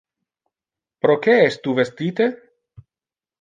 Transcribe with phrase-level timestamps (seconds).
[1.05, 2.29] Proque es tu vestite?